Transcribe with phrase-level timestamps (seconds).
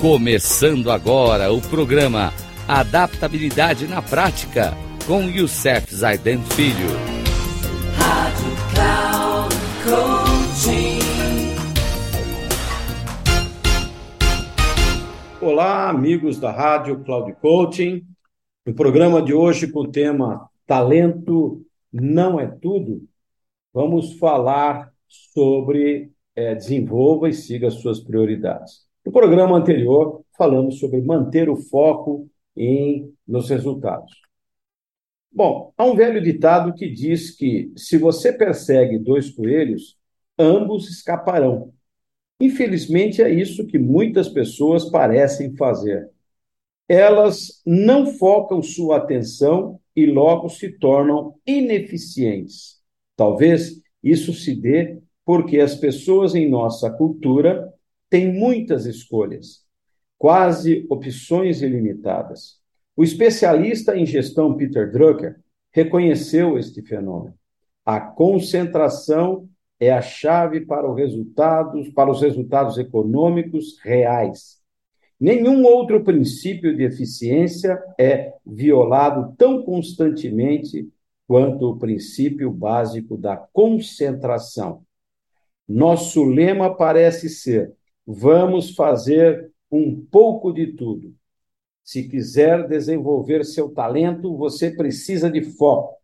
[0.00, 2.32] Começando agora o programa
[2.66, 4.72] Adaptabilidade na Prática
[5.06, 6.88] com Youssef Zaiden Filho.
[7.98, 11.00] Rádio Cloud Coaching.
[15.42, 18.02] Olá, amigos da Rádio Cloud Coaching.
[18.64, 21.62] No programa de hoje com o tema Talento
[21.92, 23.06] não é tudo,
[23.70, 28.88] vamos falar sobre é, desenvolva e siga suas prioridades.
[29.04, 34.12] No programa anterior, falamos sobre manter o foco em, nos resultados.
[35.32, 39.96] Bom, há um velho ditado que diz que se você persegue dois coelhos,
[40.38, 41.72] ambos escaparão.
[42.40, 46.10] Infelizmente, é isso que muitas pessoas parecem fazer.
[46.88, 52.80] Elas não focam sua atenção e logo se tornam ineficientes.
[53.14, 57.72] Talvez isso se dê porque as pessoas em nossa cultura
[58.10, 59.64] tem muitas escolhas,
[60.18, 62.58] quase opções ilimitadas.
[62.96, 65.40] O especialista em gestão Peter Drucker
[65.72, 67.34] reconheceu este fenômeno.
[67.86, 70.86] A concentração é a chave para,
[71.94, 74.60] para os resultados econômicos reais.
[75.18, 80.88] Nenhum outro princípio de eficiência é violado tão constantemente
[81.26, 84.82] quanto o princípio básico da concentração.
[85.68, 87.72] Nosso lema parece ser:
[88.12, 91.14] Vamos fazer um pouco de tudo.
[91.84, 95.94] Se quiser desenvolver seu talento, você precisa de foco.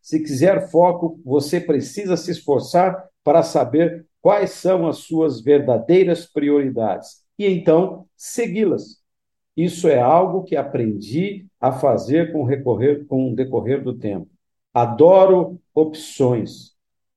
[0.00, 7.22] Se quiser foco, você precisa se esforçar para saber quais são as suas verdadeiras prioridades
[7.38, 8.98] e então segui-las.
[9.54, 14.30] Isso é algo que aprendi a fazer com, recorrer, com o decorrer do tempo.
[14.72, 16.72] Adoro opções.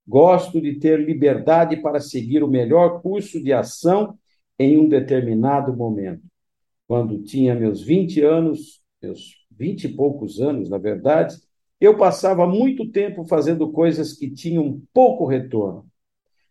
[0.06, 4.18] Gosto de ter liberdade para seguir o melhor curso de ação
[4.58, 6.24] em um determinado momento.
[6.88, 11.36] Quando tinha meus 20 anos, meus 20 e poucos anos, na verdade,
[11.80, 15.86] eu passava muito tempo fazendo coisas que tinham pouco retorno.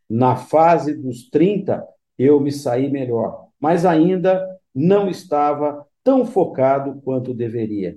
[0.08, 1.86] Na fase dos 30,
[2.18, 7.96] eu me saí melhor, mas ainda não estava tão focado quanto deveria.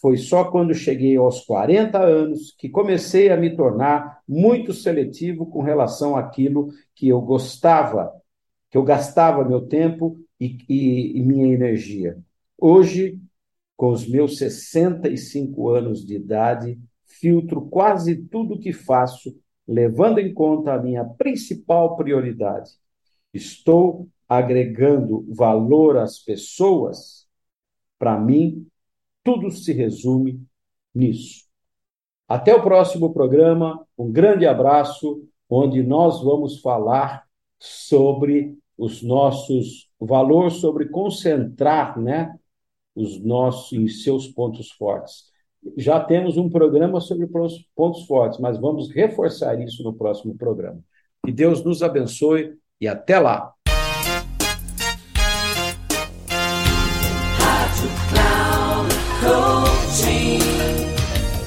[0.00, 5.62] Foi só quando cheguei aos 40 anos que comecei a me tornar muito seletivo com
[5.62, 8.12] relação àquilo que eu gostava
[8.72, 12.18] que eu gastava meu tempo e, e, e minha energia.
[12.58, 13.20] Hoje,
[13.76, 19.38] com os meus 65 anos de idade, filtro quase tudo que faço,
[19.68, 22.70] levando em conta a minha principal prioridade.
[23.34, 27.28] Estou agregando valor às pessoas.
[27.98, 28.66] Para mim,
[29.22, 30.42] tudo se resume
[30.94, 31.44] nisso.
[32.26, 33.86] Até o próximo programa.
[33.98, 37.26] Um grande abraço, onde nós vamos falar
[37.58, 42.34] sobre os nossos valor sobre concentrar, né,
[42.94, 45.30] os nossos em seus pontos fortes.
[45.76, 47.28] Já temos um programa sobre
[47.74, 50.80] pontos fortes, mas vamos reforçar isso no próximo programa.
[51.24, 53.52] Que Deus nos abençoe e até lá.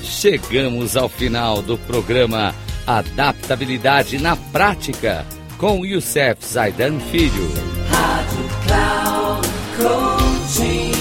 [0.01, 2.55] Chegamos ao final do programa
[2.87, 5.25] Adaptabilidade na Prática
[5.57, 7.51] com Youssef Zaidan Filho.
[7.89, 10.91] Rádio Cloud Coaching.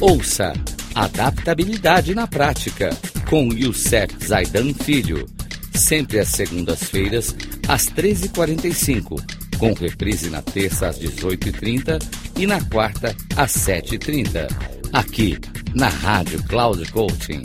[0.00, 0.52] Ouça
[0.94, 2.90] Adaptabilidade na Prática
[3.28, 5.26] com Youssef Zaidan Filho.
[5.74, 7.34] Sempre às segundas-feiras,
[7.68, 12.02] às 13h45, com reprise na terça às 18h30
[12.36, 14.48] e na quarta às 7h30.
[14.92, 15.38] Aqui
[15.74, 17.42] na Rádio Cloud Coaching